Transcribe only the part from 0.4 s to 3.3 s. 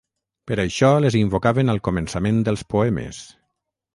Per això les invocaven al començament dels poemes.